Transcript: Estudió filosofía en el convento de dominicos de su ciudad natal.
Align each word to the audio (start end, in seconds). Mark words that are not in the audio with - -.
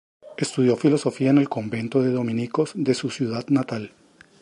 Estudió 0.35 0.75
filosofía 0.77 1.29
en 1.29 1.37
el 1.37 1.47
convento 1.47 2.01
de 2.01 2.09
dominicos 2.11 2.71
de 2.73 2.95
su 2.95 3.11
ciudad 3.11 3.45
natal. 3.49 3.91